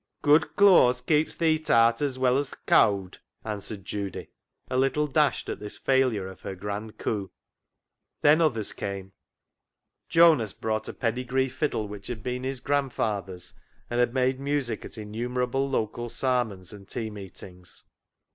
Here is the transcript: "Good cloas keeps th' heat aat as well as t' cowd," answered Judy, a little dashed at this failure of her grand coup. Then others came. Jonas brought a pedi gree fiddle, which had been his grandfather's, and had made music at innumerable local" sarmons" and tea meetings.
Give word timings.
"Good 0.23 0.55
cloas 0.55 0.99
keeps 0.99 1.35
th' 1.35 1.41
heat 1.41 1.69
aat 1.69 2.01
as 2.01 2.17
well 2.17 2.35
as 2.39 2.49
t' 2.49 2.55
cowd," 2.65 3.19
answered 3.45 3.85
Judy, 3.85 4.31
a 4.67 4.75
little 4.75 5.05
dashed 5.05 5.47
at 5.47 5.59
this 5.59 5.77
failure 5.77 6.25
of 6.27 6.41
her 6.41 6.55
grand 6.55 6.97
coup. 6.97 7.29
Then 8.21 8.41
others 8.41 8.73
came. 8.73 9.13
Jonas 10.09 10.53
brought 10.53 10.89
a 10.89 10.93
pedi 10.93 11.23
gree 11.27 11.49
fiddle, 11.49 11.87
which 11.87 12.07
had 12.07 12.23
been 12.23 12.43
his 12.43 12.59
grandfather's, 12.61 13.53
and 13.91 13.99
had 13.99 14.11
made 14.11 14.39
music 14.39 14.83
at 14.83 14.97
innumerable 14.97 15.69
local" 15.69 16.09
sarmons" 16.09 16.73
and 16.73 16.89
tea 16.89 17.11
meetings. 17.11 17.83